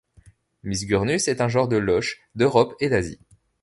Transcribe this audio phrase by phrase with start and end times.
[0.63, 3.19] Misgurnus est un genre de loches d'Europe et d'Asie.